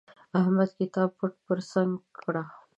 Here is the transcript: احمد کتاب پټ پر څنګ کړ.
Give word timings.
احمد 0.39 0.69
کتاب 0.79 1.09
پټ 1.19 1.33
پر 1.45 1.59
څنګ 1.71 1.91
کړ. 2.19 2.35